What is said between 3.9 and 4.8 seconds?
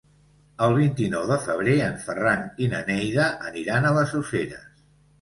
a les Useres.